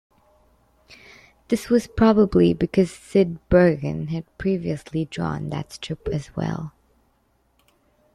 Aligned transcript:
This 1.49 1.69
was 1.69 1.85
probably 1.85 2.55
because 2.55 2.89
Sid 2.89 3.37
Burgon 3.49 4.07
had 4.09 4.25
previously 4.39 5.05
drawn 5.05 5.51
that 5.51 5.73
strip 5.73 6.07
as 6.07 6.35
well. 6.35 6.73